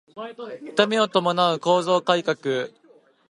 [0.75, 2.39] 痛みを伴う構造改革